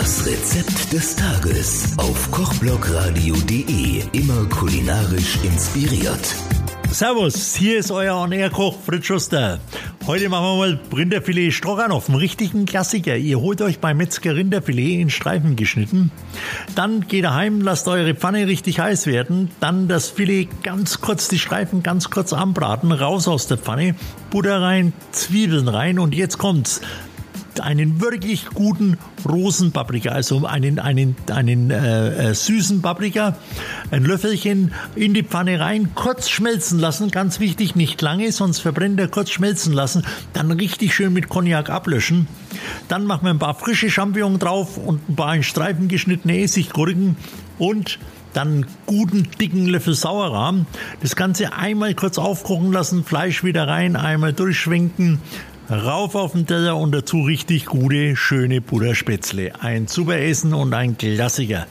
[0.00, 4.02] Das Rezept des Tages auf kochblogradio.de.
[4.10, 6.34] Immer kulinarisch inspiriert.
[6.90, 9.60] Servus, hier ist euer On-Air-Koch Fritz Schuster.
[10.04, 13.16] Heute machen wir mal Rinderfilet Stroganoff, einen richtigen Klassiker.
[13.16, 16.10] Ihr holt euch beim Metzger Rinderfilet in Streifen geschnitten.
[16.74, 19.52] Dann geht ihr heim, lasst eure Pfanne richtig heiß werden.
[19.60, 23.94] Dann das Filet ganz kurz, die Streifen ganz kurz anbraten, raus aus der Pfanne.
[24.30, 26.80] Butter rein, Zwiebeln rein und jetzt kommt's
[27.60, 28.98] einen wirklich guten
[29.28, 33.36] Rosenpaprika, also einen, einen, einen äh, äh, süßen Paprika,
[33.90, 39.00] ein Löffelchen in die Pfanne rein, kurz schmelzen lassen, ganz wichtig, nicht lange, sonst verbrennt
[39.00, 42.28] er, kurz schmelzen lassen, dann richtig schön mit Cognac ablöschen.
[42.88, 47.16] Dann machen wir ein paar frische Champignons drauf und ein paar in Streifen geschnittene Essiggurken
[47.58, 47.98] und
[48.34, 50.66] dann einen guten dicken Löffel Sauerrahm.
[51.00, 55.20] Das Ganze einmal kurz aufkochen lassen, Fleisch wieder rein, einmal durchschwenken,
[55.70, 59.52] Rauf auf den Teller und dazu richtig gute, schöne Butterspätzle.
[59.60, 61.66] Ein super Essen und ein Klassiker.